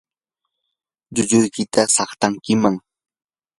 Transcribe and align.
llulluykita 1.15 1.81
saqtankiman. 1.95 2.75